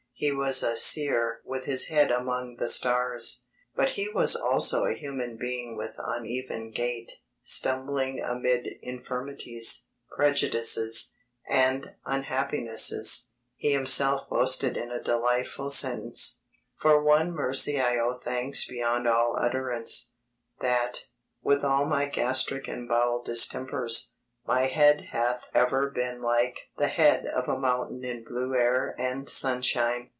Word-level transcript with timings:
He 0.23 0.31
was 0.31 0.61
a 0.61 0.77
seer 0.77 1.41
with 1.45 1.65
his 1.65 1.87
head 1.87 2.11
among 2.11 2.57
the 2.57 2.69
stars, 2.69 3.47
but 3.75 3.89
he 3.91 4.07
was 4.07 4.35
also 4.35 4.83
a 4.85 4.93
human 4.93 5.35
being 5.35 5.75
with 5.75 5.95
uneven 5.97 6.69
gait, 6.69 7.11
stumbling 7.41 8.19
amid 8.19 8.67
infirmities, 8.83 9.87
prejudices, 10.15 11.15
and 11.49 11.95
unhappinesses. 12.05 13.29
He 13.55 13.71
himself 13.73 14.29
boasted 14.29 14.77
in 14.77 14.91
a 14.91 15.01
delightful 15.01 15.71
sentence: 15.71 16.41
For 16.75 17.01
one 17.01 17.31
mercy 17.31 17.79
I 17.81 17.97
owe 17.97 18.13
thanks 18.23 18.67
beyond 18.67 19.07
all 19.07 19.35
utterance 19.35 20.13
that, 20.59 21.07
with 21.41 21.63
all 21.63 21.87
my 21.87 22.05
gastric 22.05 22.67
and 22.67 22.87
bowel 22.87 23.23
distempers, 23.23 24.11
my 24.45 24.67
head 24.67 25.01
hath 25.11 25.45
ever 25.55 25.89
been 25.89 26.19
like 26.21 26.55
the 26.77 26.87
head 26.87 27.25
of 27.25 27.47
a 27.47 27.57
mountain 27.59 28.03
in 28.03 28.23
blue 28.23 28.53
air 28.55 28.93
and 28.99 29.27
sunshine. 29.29 30.09